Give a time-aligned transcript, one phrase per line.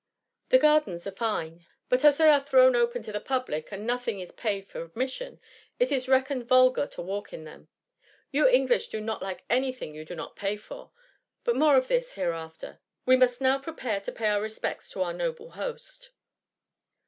[0.49, 3.19] "The gardens are fine/^ replied the doctor;*' but as they are thrown open to the
[3.19, 5.39] public, and nothing is paid for admission,
[5.79, 7.67] it is reckon ed vulgar to walk in them.
[8.31, 10.89] You English do not like any thing you do not pay for;
[11.43, 12.79] but more of this hereafter.
[13.05, 16.09] We must now prepare to pay our respects to our noble host.'